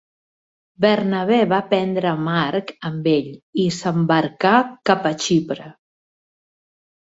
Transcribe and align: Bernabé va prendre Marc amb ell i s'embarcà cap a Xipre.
Bernabé 0.85 1.37
va 1.51 1.59
prendre 1.73 2.13
Marc 2.29 2.73
amb 2.91 3.11
ell 3.13 3.29
i 3.65 3.67
s'embarcà 3.77 4.57
cap 4.93 5.09
a 5.13 5.15
Xipre. 5.29 5.71